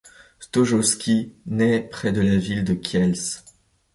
Stojowski 0.39 1.31
naît 1.45 1.87
près 1.87 2.11
de 2.11 2.21
la 2.21 2.35
ville 2.37 2.63
de 2.63 2.73
Kielce. 2.73 3.45